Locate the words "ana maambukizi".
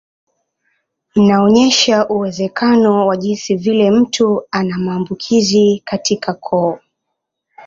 4.51-5.81